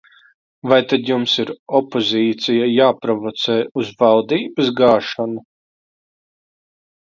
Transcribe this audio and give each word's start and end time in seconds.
Vai 0.69 0.77
tad 0.93 1.03
jums 1.11 1.35
ir 1.43 1.51
opozīcija 1.81 2.71
jāprovocē 2.77 3.61
uz 3.83 3.95
valdības 4.03 4.75
gāšanu? 4.83 5.49